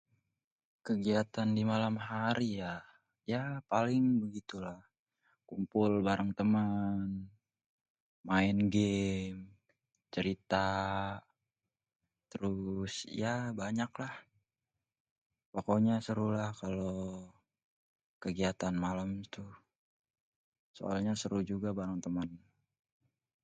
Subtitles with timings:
[0.87, 2.73] kégiatan dimalam hari ya,
[3.31, 4.79] ya paling begitulah
[5.49, 7.07] kumpul baréng témén
[8.27, 9.51] maén gamé
[10.13, 10.67] cérita
[12.31, 14.13] trus ya banyak lah
[15.53, 16.89] pokoknyé serulah kalo
[18.23, 19.51] kégiatan malém tuh,
[20.77, 22.29] soalnya seru juga bareng temen.